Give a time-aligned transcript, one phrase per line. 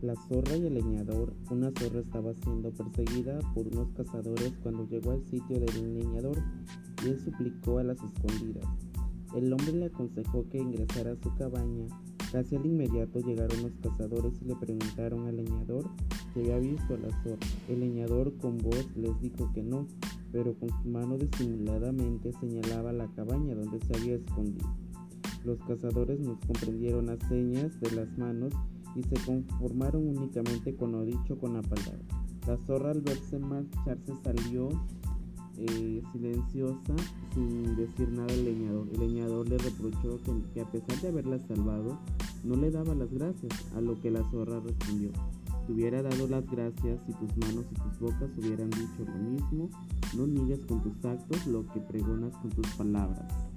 [0.00, 1.34] La zorra y el leñador.
[1.50, 6.38] Una zorra estaba siendo perseguida por unos cazadores cuando llegó al sitio del leñador
[7.04, 8.64] y él suplicó a las escondidas.
[9.34, 11.86] El hombre le aconsejó que ingresara a su cabaña.
[12.30, 15.90] Casi al inmediato llegaron los cazadores y le preguntaron al leñador
[16.32, 17.46] si había visto a la zorra.
[17.68, 19.88] El leñador con voz les dijo que no,
[20.30, 24.68] pero con su mano disimuladamente señalaba la cabaña donde se había escondido.
[25.44, 28.52] Los cazadores nos comprendieron las señas de las manos
[28.94, 31.98] y se conformaron únicamente con lo dicho con la palabra.
[32.46, 34.70] La zorra al verse marcharse salió
[35.58, 36.94] eh, silenciosa
[37.34, 38.88] sin decir nada al leñador.
[38.94, 40.18] El leñador le reprochó
[40.54, 41.98] que, a pesar de haberla salvado,
[42.44, 45.10] no le daba las gracias, a lo que la zorra respondió.
[45.66, 49.68] Te hubiera dado las gracias si tus manos y tus bocas hubieran dicho lo mismo.
[50.16, 53.47] No niegues con tus actos lo que pregonas con tus palabras.